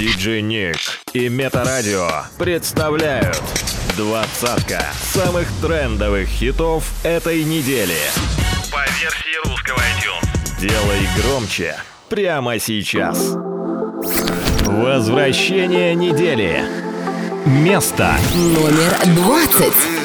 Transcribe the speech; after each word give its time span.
Диджей 0.00 0.40
Ник 0.40 0.78
и 1.12 1.28
Метарадио 1.28 2.08
представляют 2.38 3.38
двадцатка 3.98 4.82
самых 5.12 5.46
трендовых 5.60 6.26
хитов 6.26 6.90
этой 7.04 7.44
недели. 7.44 7.98
По 8.72 8.80
версии 8.98 9.46
русского 9.46 9.76
iTunes. 9.76 10.58
Делай 10.58 11.06
громче 11.20 11.76
прямо 12.08 12.58
сейчас. 12.58 13.18
Возвращение 14.64 15.94
недели. 15.94 16.64
Место 17.44 18.16
номер 18.34 18.96
двадцать. 19.14 19.99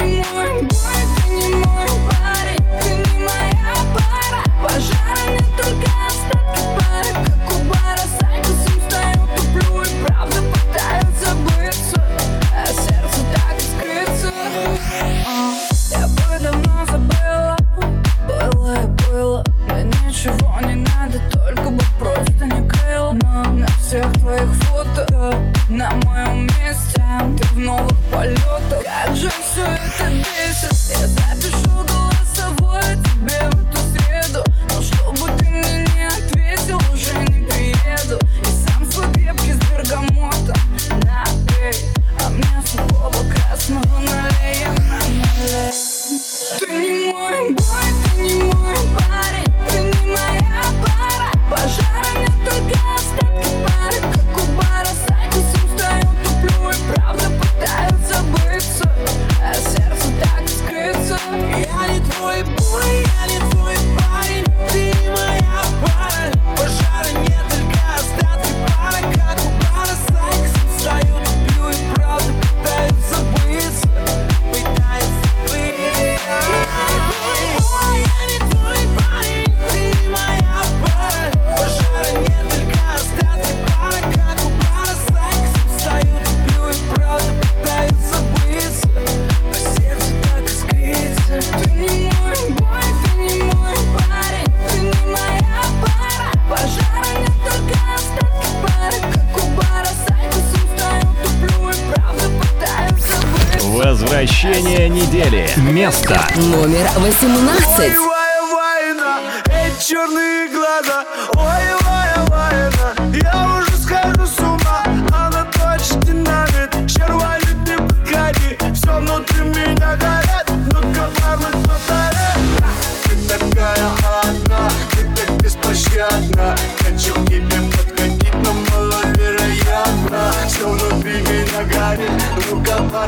anymore 0.00 0.47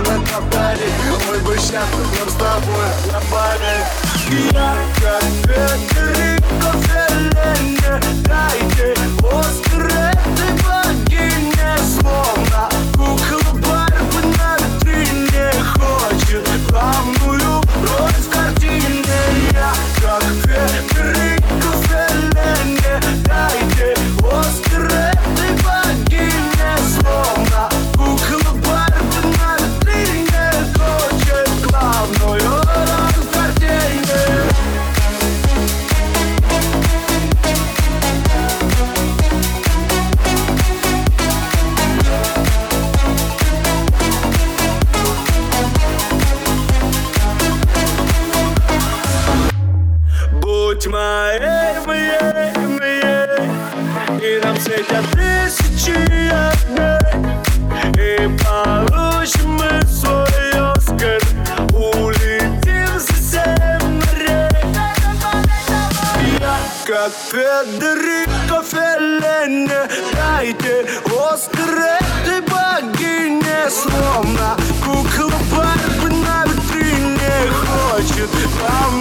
на 0.00 0.24
кабаре 0.26 0.90
Мы 1.28 1.38
бы 1.40 1.58
сейчас 1.58 1.88
нам 2.18 2.28
с 2.28 2.34
тобой 2.34 2.88
на 3.06 3.18
лопали 3.18 3.84
Я 4.52 4.76
как 5.00 5.22
ветер, 5.46 6.40
но 6.60 6.72
зелене 6.82 8.00
Дайте 8.24 8.94
острый 9.22 9.99
темно 74.20 74.56
Кукла 74.84 75.38
Барби 75.54 76.14
на 76.14 76.44
витрине 76.44 77.50
хочет. 77.50 78.30
Там 78.60 78.99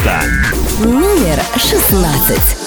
место 0.00 0.20
Номер 0.78 1.40
шестнадцать. 1.56 2.59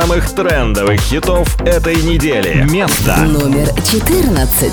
самых 0.00 0.28
трендовых 0.32 1.00
хитов 1.00 1.60
этой 1.60 1.94
недели. 1.94 2.66
Место 2.68 3.16
номер 3.26 3.68
14. 3.80 4.72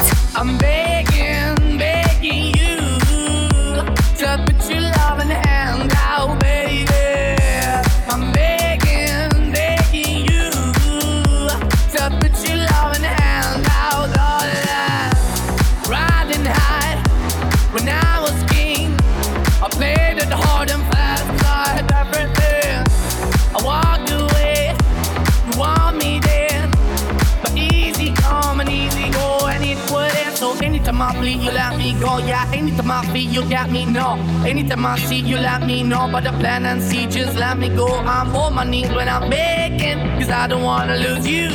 you 31.19 31.51
let 31.51 31.77
me 31.77 31.93
go. 31.99 32.17
Yeah, 32.19 32.49
anytime 32.53 32.91
I 32.91 33.05
feel 33.07 33.29
you 33.29 33.49
got 33.49 33.69
me, 33.71 33.85
no. 33.85 34.17
Anytime 34.45 34.85
I 34.85 34.97
see 34.97 35.19
you 35.19 35.37
let 35.37 35.65
me 35.65 35.83
know. 35.83 36.09
But 36.11 36.23
the 36.23 36.31
plan 36.31 36.65
and 36.65 36.81
see, 36.81 37.07
just 37.07 37.37
let 37.37 37.57
me 37.57 37.69
go. 37.69 37.87
I'm 37.87 38.35
on 38.35 38.55
my 38.55 38.63
knees 38.63 38.89
when 38.89 39.07
I'm 39.09 39.29
making, 39.29 39.99
cause 40.19 40.29
I 40.29 40.47
don't 40.47 40.63
wanna 40.63 40.97
lose 40.97 41.27
you. 41.27 41.49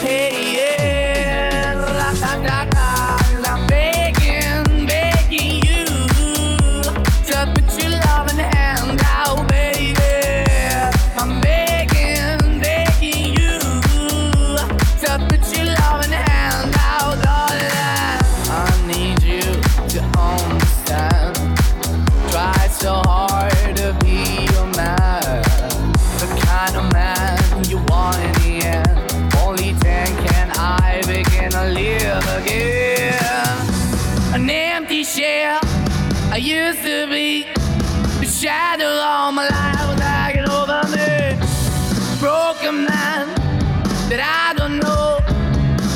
Hey, 0.00 0.56
yeah, 0.56 1.74
used 36.44 36.82
to 36.82 37.06
be, 37.08 37.44
the 38.20 38.26
shadow 38.26 38.84
on 38.84 39.34
my 39.34 39.48
life. 39.48 39.53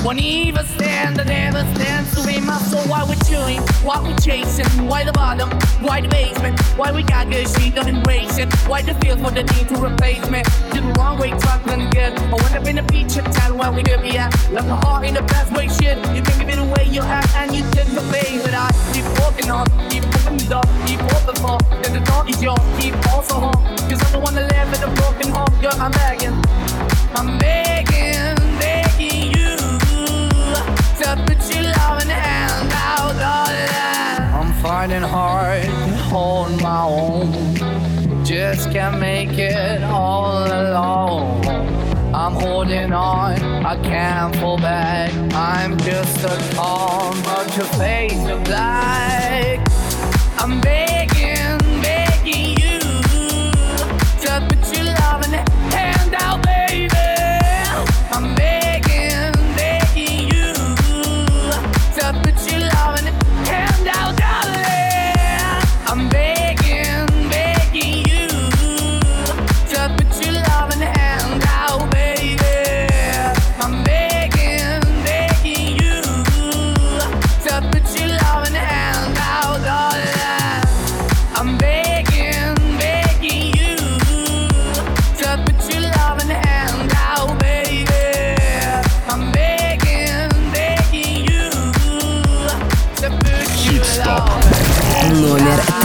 Won't 0.05 0.21
even 0.21 0.65
stand, 0.65 1.21
I 1.21 1.25
never 1.25 1.61
stand 1.75 2.07
to 2.15 2.27
be 2.27 2.41
my 2.41 2.59
soul. 2.59 2.83
Why 2.89 3.05
we 3.05 3.17
chewing, 3.29 3.61
why 3.85 4.01
we 4.01 4.15
chasing, 4.17 4.87
why 4.87 5.05
the 5.05 5.13
bottom, 5.13 5.51
why 5.83 6.01
the 6.01 6.09
basement, 6.09 6.59
why 6.79 6.93
we 6.93 7.03
got 7.03 7.29
good, 7.31 7.49
shit 7.49 7.75
don't 7.75 7.89
embrace 7.89 8.39
it, 8.39 8.53
why 8.67 8.83
the 8.83 8.95
feel 8.95 9.17
for 9.19 9.31
the 9.31 9.43
need 9.43 9.69
to 9.69 9.77
replace 9.77 10.25
me. 10.31 10.43
Did 10.73 10.85
the 10.85 10.95
wrong 10.99 11.19
way, 11.19 11.31
talking 11.31 11.83
again 11.87 11.99
good. 11.99 12.19
I 12.19 12.35
went 12.43 12.57
up 12.57 12.67
in 12.67 12.77
the 12.77 12.85
feature 12.93 13.23
town 13.23 13.59
where 13.59 13.73
we 13.73 13.83
could 13.83 14.03
be 14.03 14.17
at. 14.17 14.33
Left 14.51 14.69
my 14.69 14.77
heart 14.77 15.05
in 15.07 15.15
the 15.15 15.23
best 15.23 15.53
way, 15.53 15.69
shit. 15.69 15.99
You 16.15 16.23
can 16.23 16.39
give 16.39 16.49
it 16.49 16.59
away, 16.59 16.85
you 16.91 17.03
have, 17.03 17.29
and 17.37 17.55
you 17.55 17.63
did 17.71 17.89
the 17.89 18.03
thing. 18.13 18.41
But 18.43 18.55
I 18.55 18.71
keep 18.93 19.07
walking 19.21 19.51
on, 19.51 19.67
keep 19.91 20.05
moving 20.05 20.39
the 20.39 20.47
door, 20.55 20.67
keep 20.87 21.01
open 21.17 21.37
for, 21.43 21.59
then 21.83 21.93
the 21.99 22.05
door 22.11 22.25
is 22.29 22.43
yours, 22.43 22.61
keep 22.79 22.95
also 23.11 23.35
home. 23.35 23.61
Cause 23.89 24.08
I 43.69 43.77
can't 43.83 44.35
pull 44.39 44.57
back. 44.57 45.13
I'm 45.35 45.77
just 45.81 46.25
a 46.25 46.55
calm, 46.55 47.23
bunch 47.23 47.59
of 47.59 47.69
face 47.77 48.27
of 48.27 48.43
black. 48.45 49.61
I'm. 50.39 50.88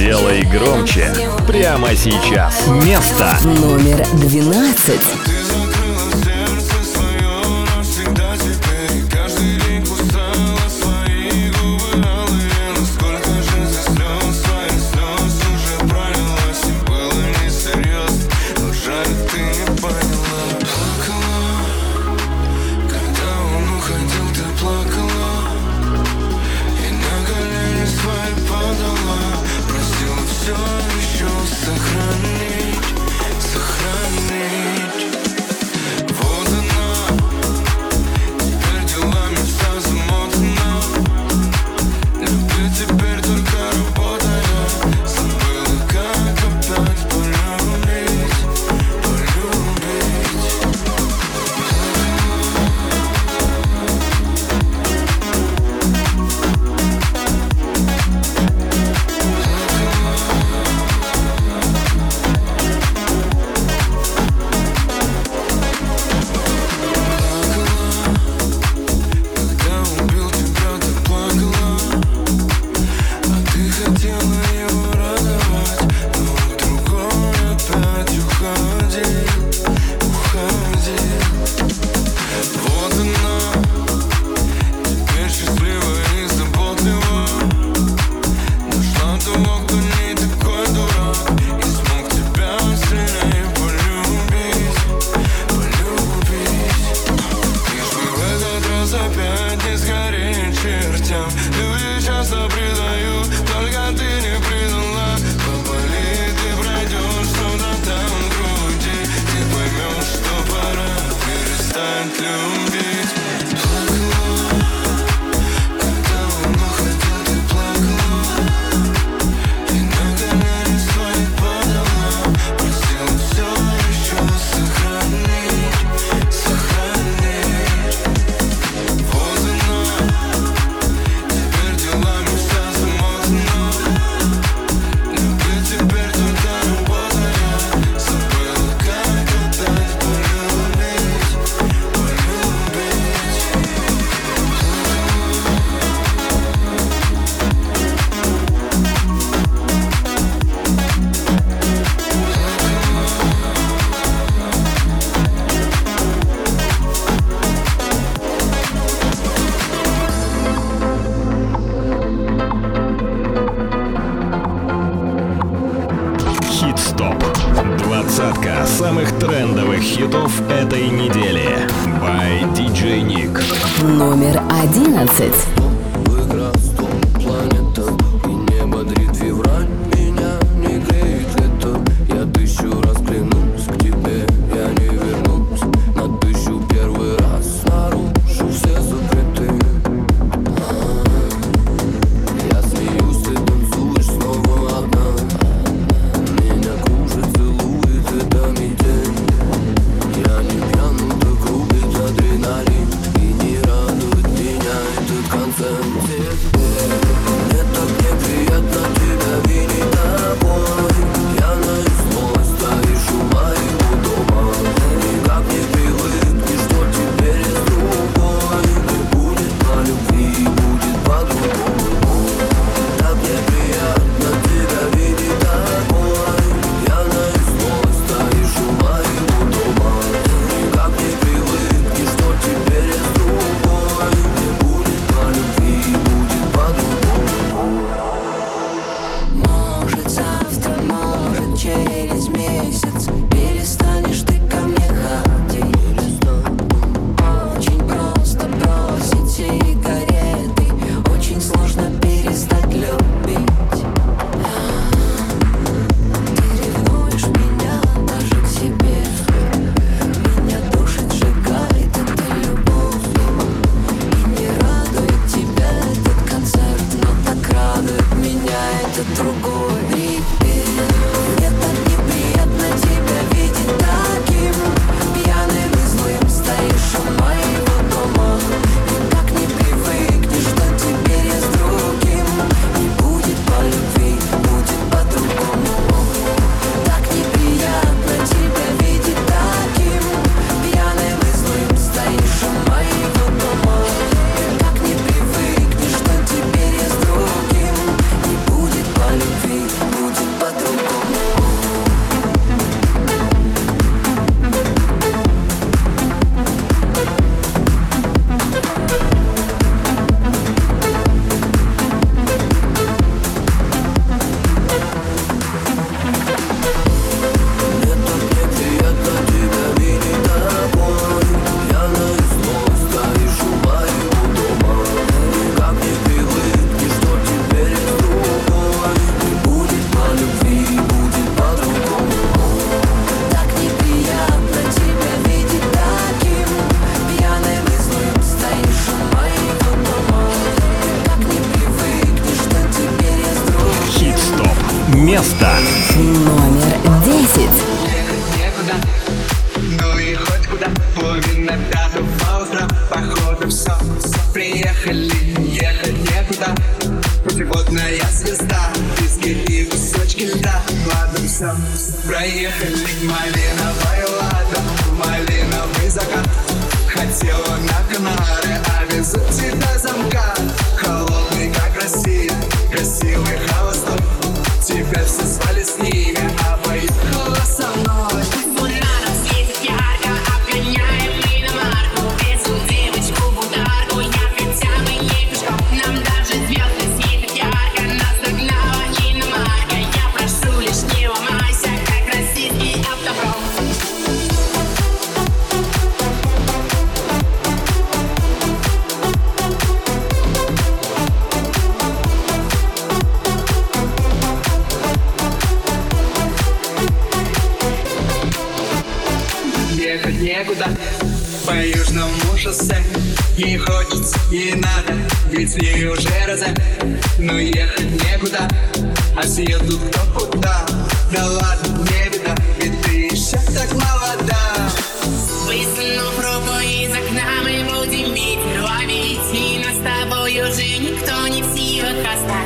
Делай 0.00 0.42
громче 0.44 1.14
прямо 1.46 1.94
сейчас. 1.94 2.66
Место 2.68 3.36
Номер 3.44 4.06
12. 4.14 5.29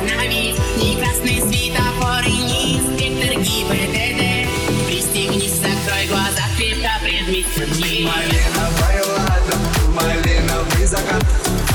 остановить 0.05 0.57
Ни 0.77 0.99
красный 0.99 1.41
светофор 1.41 2.23
а 2.23 2.29
ни 2.29 2.77
инспектор 2.77 3.41
ГИБДД 3.41 4.85
Пристегнись, 4.87 5.55
закрой 5.55 6.07
глаза, 6.07 6.43
крепко 6.57 6.89
предметом 7.03 7.71
не 7.77 8.05
Малиновая 8.05 9.03
лада, 9.07 9.55
малиновый 9.93 10.85
закат. 10.85 11.23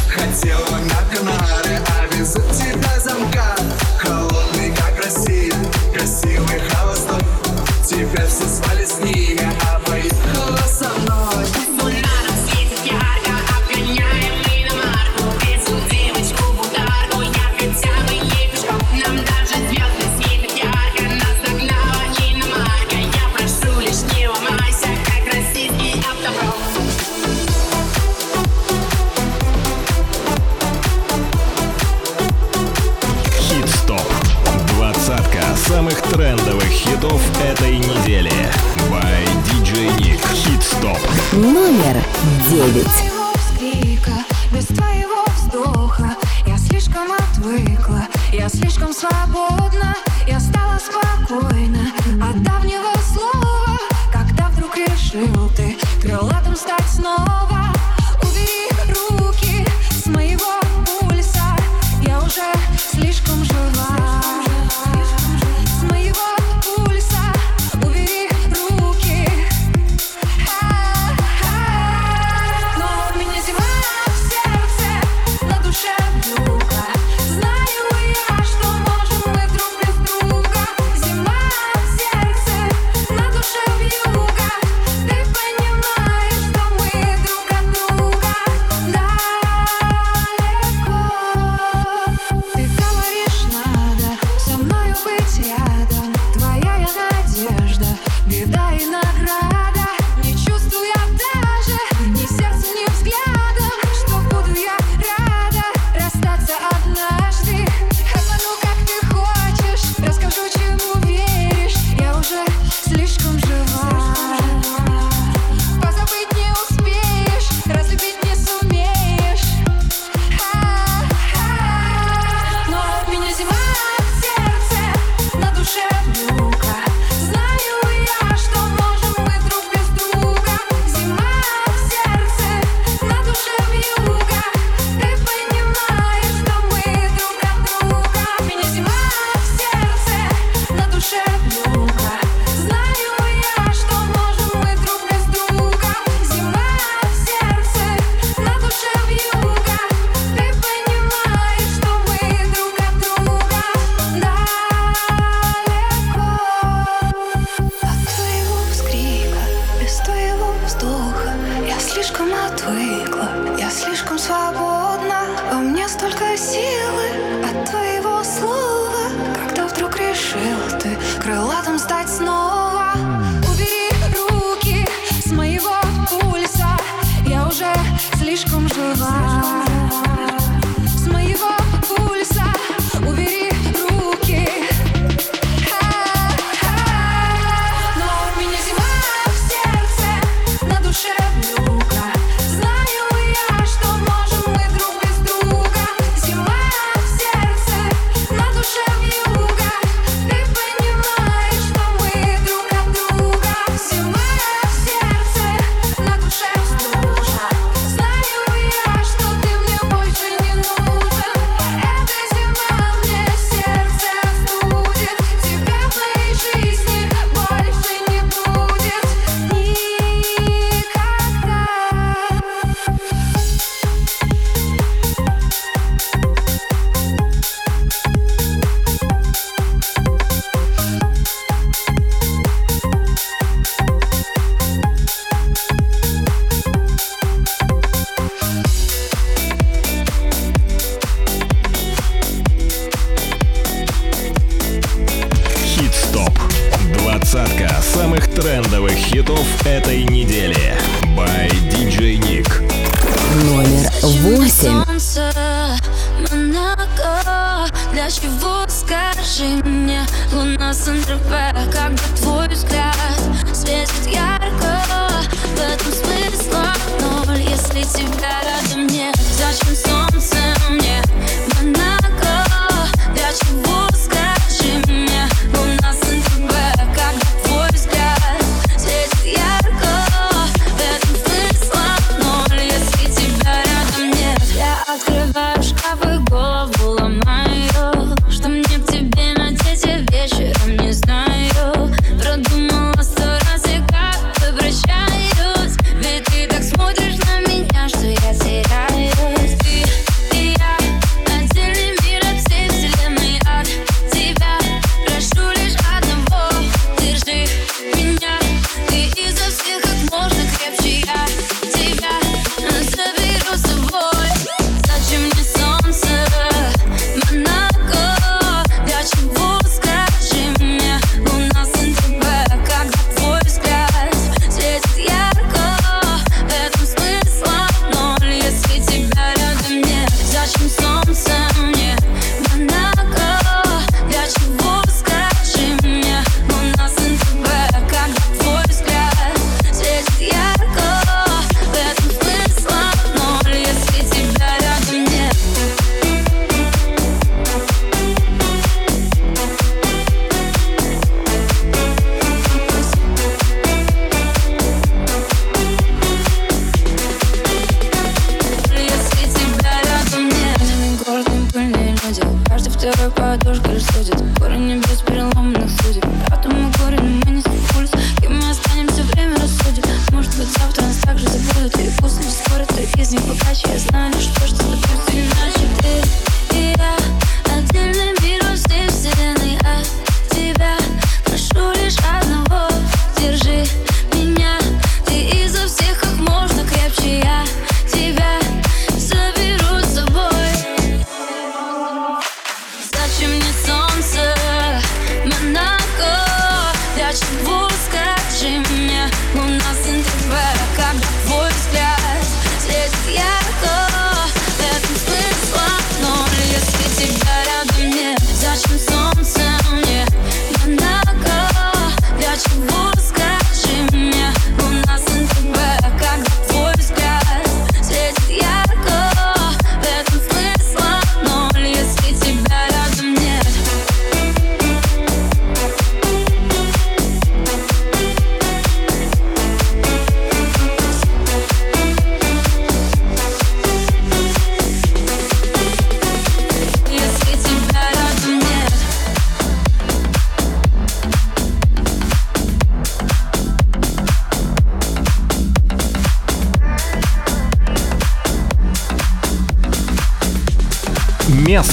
Хотела 0.09 0.79
на 0.79 1.17
Канары 1.17 1.70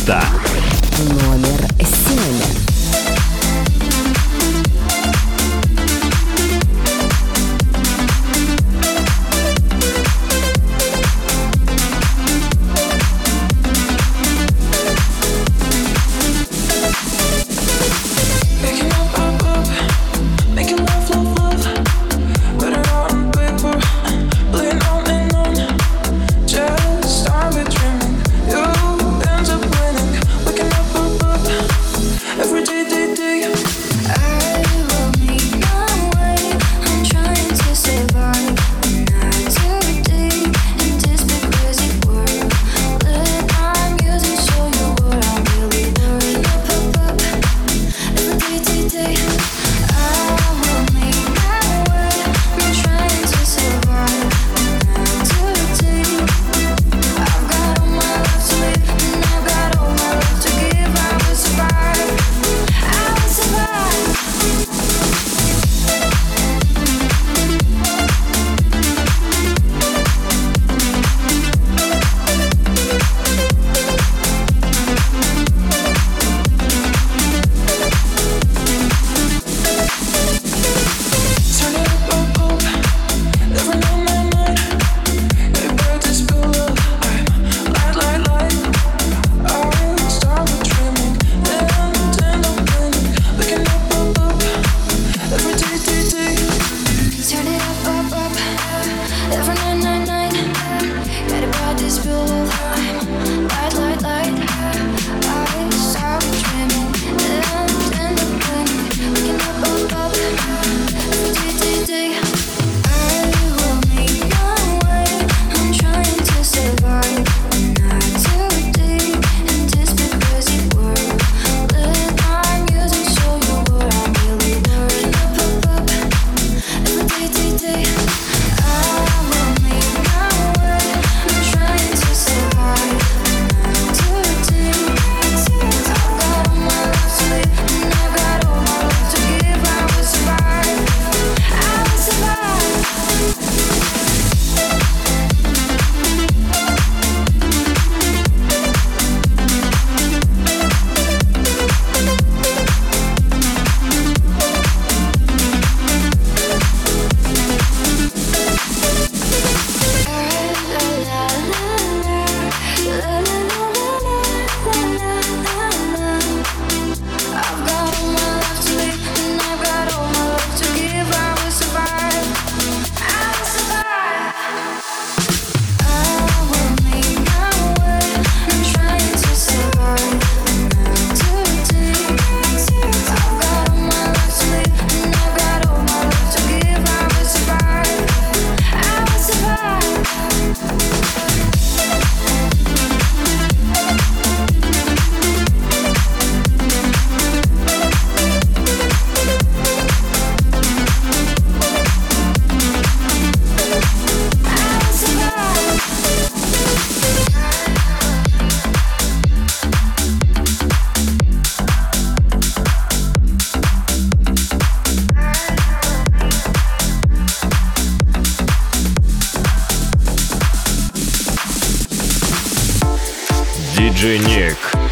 Место 0.08 0.37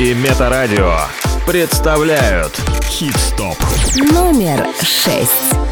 и 0.06 0.14
Метарадио 0.14 1.00
представляют 1.48 2.54
Хит-стоп. 2.84 3.58
Номер 4.14 4.64
шесть. 4.80 5.65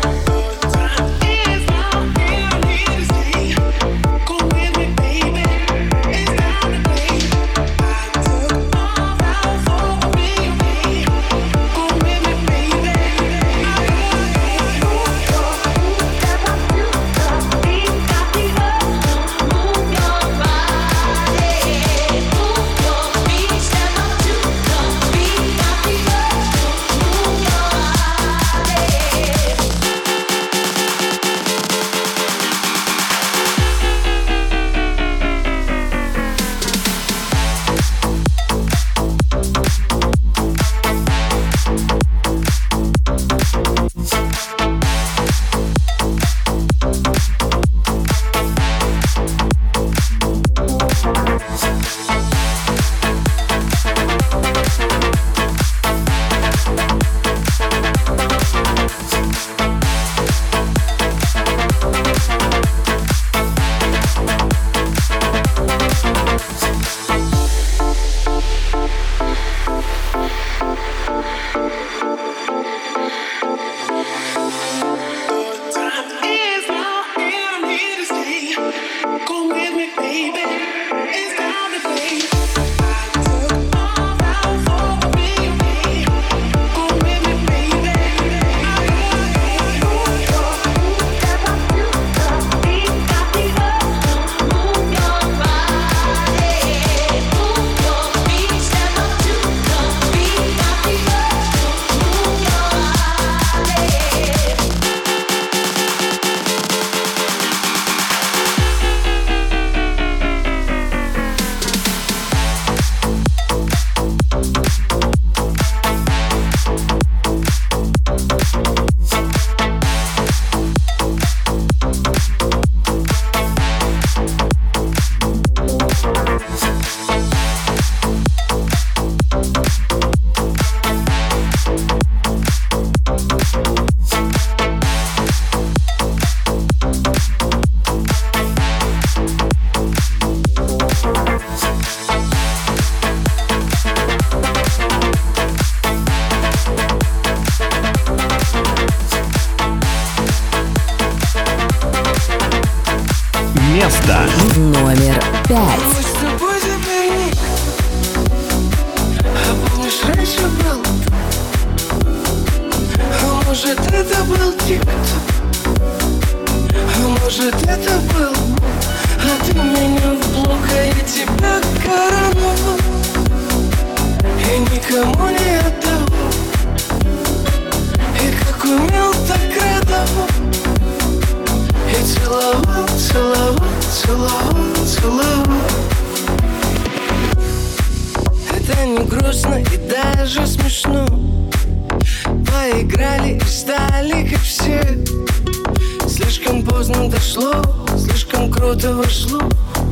Вошло 198.93 199.39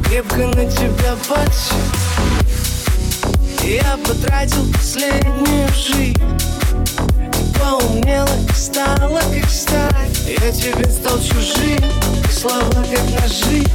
Крепко 0.03 0.47
на 0.47 0.65
тебя 0.65 1.15
подсел 1.27 1.77
Я 3.63 3.97
потратил 4.05 4.65
последнюю 4.73 5.67
жизнь 5.69 6.19
Ты 7.31 7.59
поумнела 7.59 8.29
и 8.49 8.53
стала 8.53 9.19
как 9.19 9.49
сталь. 9.49 10.09
Я 10.25 10.51
тебе 10.51 10.89
стал 10.89 11.17
чужим, 11.19 11.79
слова 12.31 12.69
как 12.71 13.21
ножи 13.21 13.65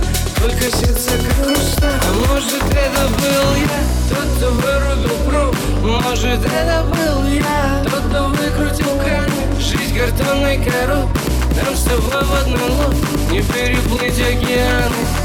Только 0.40 0.76
сердце 0.76 1.10
как 1.10 1.46
хрусталь 1.46 2.00
А 2.02 2.28
может 2.28 2.62
это 2.70 3.08
был 3.18 3.54
я, 3.56 3.80
тот, 4.08 4.36
кто 4.36 4.50
вырубил 4.50 5.16
пруд? 5.28 5.56
Может 5.82 6.44
это 6.44 6.84
был 6.90 7.26
я, 7.28 7.82
тот, 7.84 8.02
кто 8.08 8.28
выкрутил 8.28 8.98
кран? 9.04 9.30
Жизнь 9.58 9.98
картонной 9.98 10.58
коробкой 10.58 11.36
нам 11.64 11.74
с 11.74 11.84
тобой 11.84 12.22
в 12.22 12.34
одной 12.34 12.70
лодке 12.70 13.06
Не 13.30 13.42
переплыть 13.42 14.20
океаны 14.20 15.15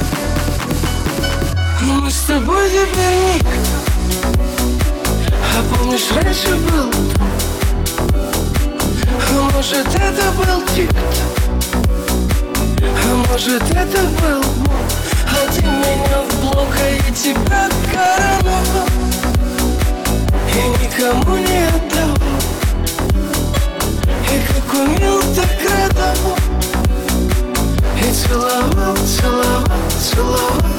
Мы 1.84 2.11
с 2.11 2.21
тобой 2.27 2.69
теперь 2.69 3.34
никто 3.34 3.49
А 5.34 5.75
помнишь, 5.75 6.11
раньше 6.15 6.55
был 6.55 6.91
А 9.29 9.51
может, 9.51 9.88
это 9.88 10.32
был 10.38 10.61
тик-ток? 10.75 11.32
А 12.84 13.15
может, 13.29 13.63
это 13.63 14.01
был 14.21 14.43
Бог 14.63 14.75
А 15.25 15.51
ты 15.51 15.61
меня 15.63 16.21
в 16.29 16.41
блок, 16.41 16.67
а 16.79 16.88
я 16.88 17.15
тебя 17.15 17.67
короновал 17.91 18.88
И 20.53 20.59
никому 20.84 21.36
не 21.38 21.65
отдавал 21.65 22.41
И 24.29 24.36
как 24.47 24.73
умел, 24.73 25.19
так 25.36 25.57
радовал 25.67 26.38
И 27.97 28.13
целовал, 28.13 28.95
целовал, 28.97 29.65
целовал, 29.99 30.70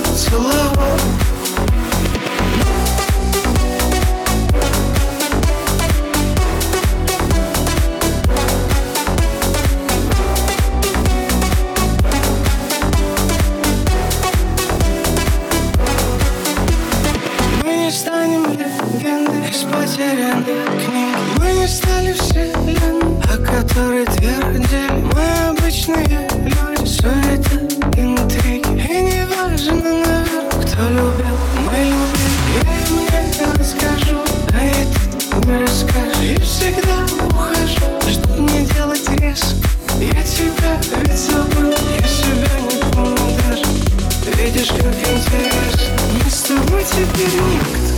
Мы 17.65 17.77
не 17.77 17.91
станем 17.91 18.45
легендой 18.53 19.49
из 19.49 19.63
потерянных 19.63 20.45
книг 20.85 21.17
Мы 21.39 21.53
не 21.55 21.67
стали 21.67 22.13
вселенной, 22.13 23.19
о 23.23 23.39
которой 23.39 24.05
твердили. 24.05 24.91
Мы 25.15 25.49
обычные 25.49 26.29
люди, 26.45 26.85
суета, 26.87 27.57
интриги. 27.97 28.93
И 28.93 29.01
не 29.01 29.22
жены 29.63 30.05
наверху, 30.05 30.61
кто 30.61 30.89
любил, 30.89 31.39
мы 31.67 31.79
любим. 31.85 32.33
Я 32.53 32.63
им 32.85 32.93
не 32.99 33.07
расскажу, 33.59 34.19
а 34.53 34.65
я 34.65 34.85
не 35.47 35.63
расскажу 35.63 36.23
И 36.23 36.41
всегда 36.41 37.07
ухожу, 37.27 37.87
чтоб 38.11 38.39
не 38.39 38.67
делать 38.67 39.09
резко? 39.21 39.55
Я 40.01 40.23
тебя 40.23 40.81
ведь 41.03 41.19
забыл, 41.19 41.71
я 41.71 42.09
себя 42.09 42.53
не 42.61 42.77
помню 42.93 43.39
даже. 43.47 43.67
Видишь, 44.37 44.69
как 44.69 44.95
интересно, 44.97 45.95
мы 46.13 46.31
с 46.31 46.43
тобой 46.43 46.85
теперь 46.85 47.41
никто. 47.53 47.93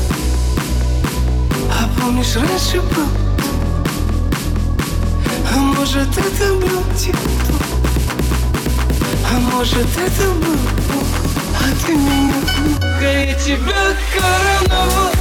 А 1.73 1.89
помнишь, 1.99 2.37
раньше 2.37 2.81
был? 2.81 3.09
А 5.51 5.57
может, 5.57 6.09
это 6.19 6.55
был 6.55 6.83
типа 6.97 7.19
а 9.35 9.41
может 9.41 9.89
это 9.97 10.31
был 10.31 11.03
Отгонка 11.61 13.11
я 13.11 13.34
тебя 13.34 13.96
короновал 14.14 15.12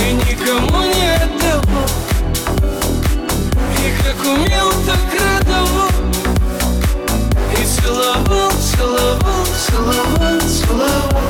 И 0.00 0.12
никому 0.12 0.82
не 0.82 1.08
отдавал 1.14 1.88
И 3.78 3.92
как 4.02 4.18
умел, 4.24 4.70
так 4.86 5.04
радовал 5.20 5.90
И 7.52 7.64
целовал, 7.64 8.52
целовал, 8.60 9.46
целовал, 9.66 10.40
целовал 10.40 11.24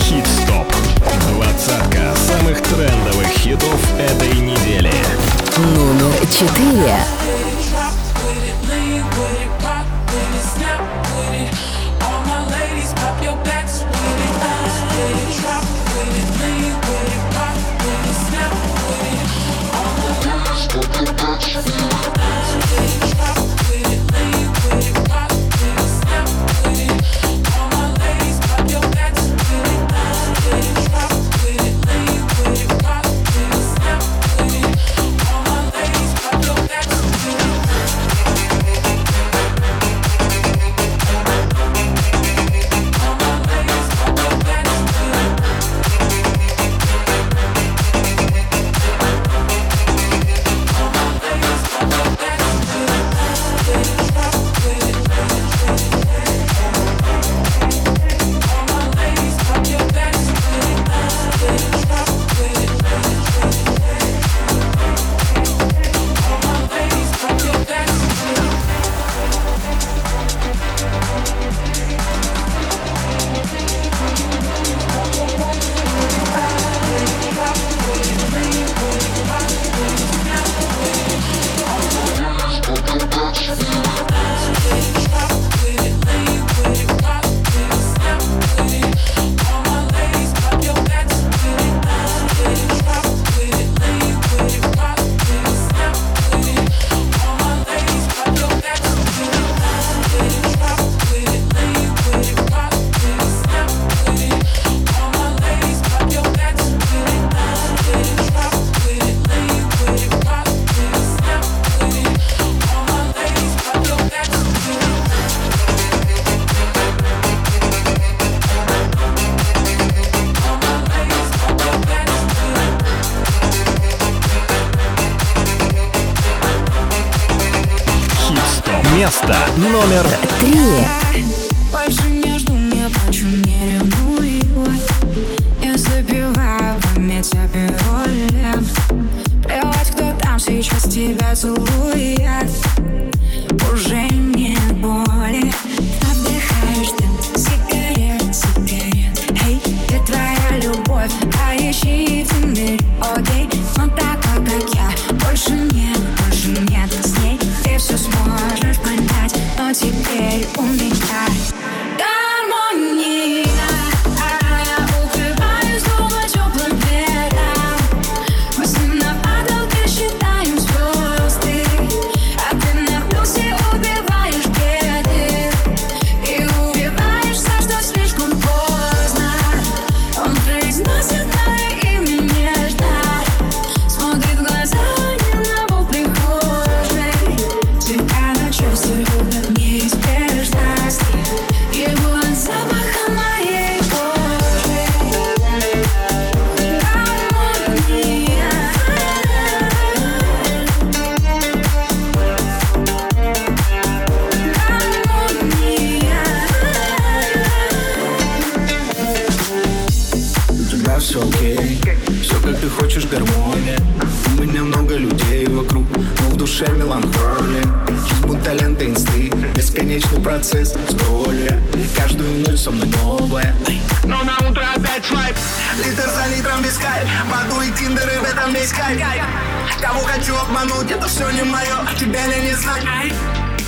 Хит-стоп. 0.00 0.68
Двадцатка 1.28 2.14
самых 2.28 2.60
трендов 2.62 3.05
хитов 3.46 3.80
этой 3.96 4.40
недели. 4.40 4.90
Номер 5.56 6.12
четыре. 6.26 7.15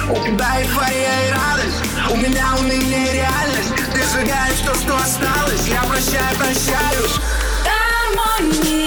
Да, 0.08 0.58
эйфория 0.58 1.28
и 1.28 1.32
радость 1.32 1.82
У 2.10 2.16
меня 2.16 2.54
уныние 2.58 3.12
реальность. 3.12 3.74
Ты 3.92 4.02
сжигаешь 4.02 4.60
то, 4.64 4.74
что 4.74 4.96
осталось. 4.96 5.68
Я 5.68 5.82
прощаю, 5.82 6.34
прощаюсь. 6.36 7.20
Гармония 7.62 8.77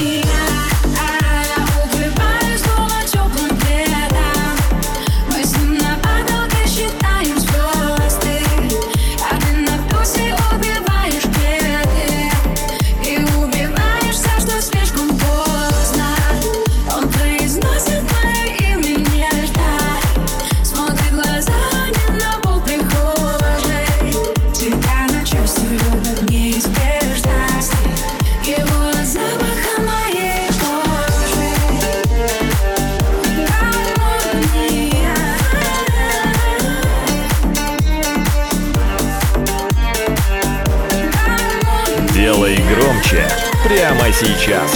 сейчас. 44.22 44.72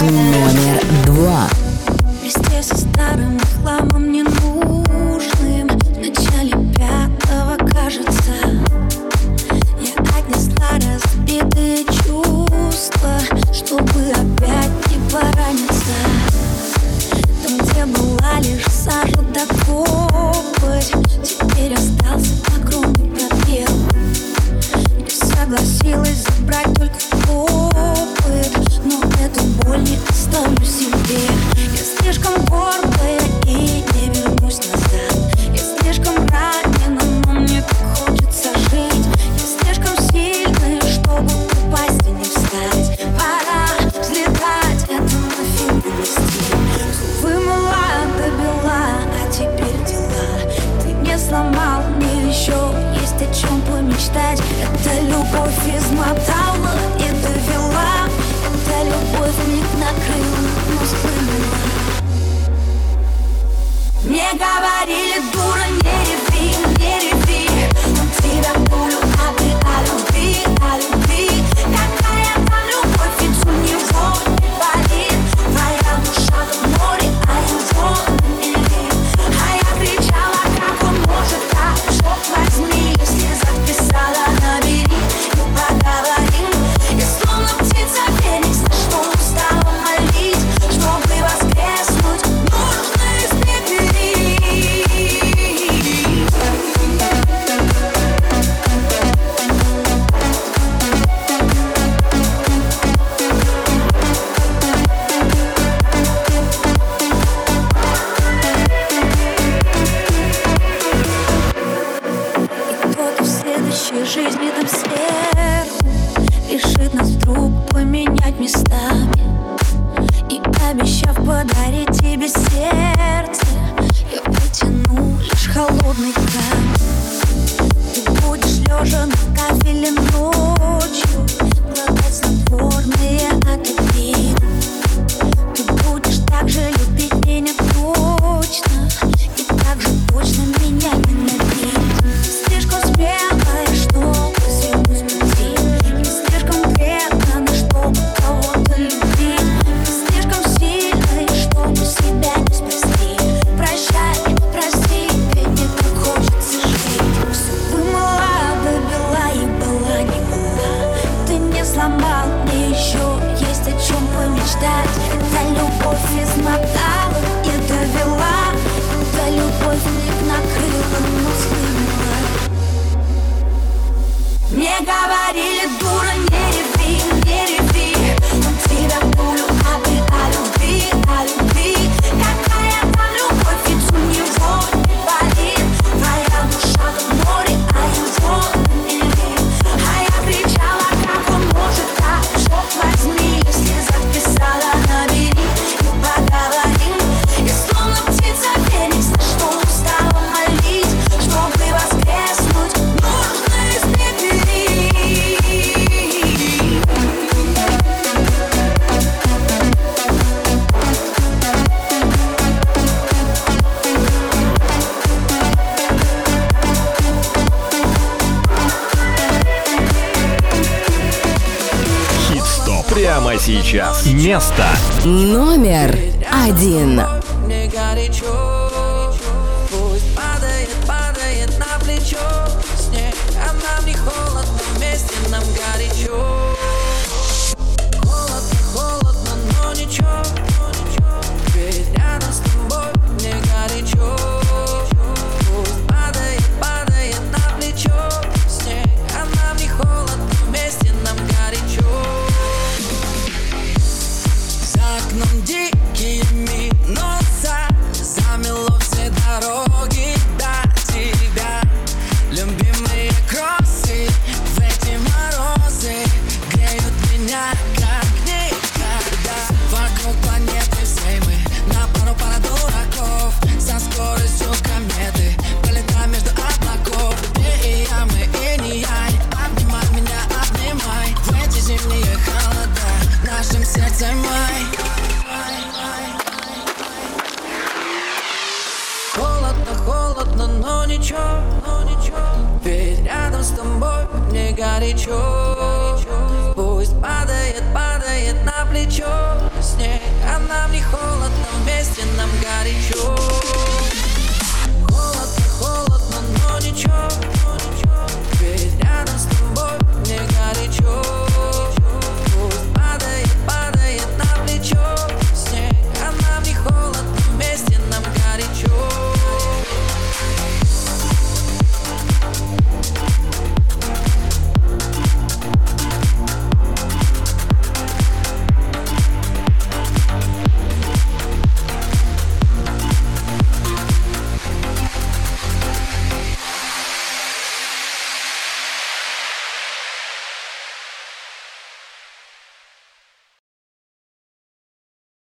Номер 0.00 0.80
два. 1.06 1.55